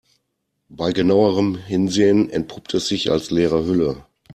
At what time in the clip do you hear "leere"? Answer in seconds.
3.29-3.65